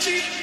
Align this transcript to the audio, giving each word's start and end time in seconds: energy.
energy. 0.00 0.39